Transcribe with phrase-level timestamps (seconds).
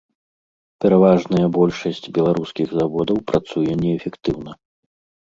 [0.85, 4.51] Пераважная большасць беларускіх заводаў працуе неэфектыўна.